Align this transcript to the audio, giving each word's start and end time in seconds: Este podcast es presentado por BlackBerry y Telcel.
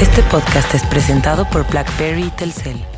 Este 0.00 0.22
podcast 0.22 0.72
es 0.76 0.84
presentado 0.84 1.44
por 1.50 1.68
BlackBerry 1.68 2.26
y 2.26 2.30
Telcel. 2.30 2.97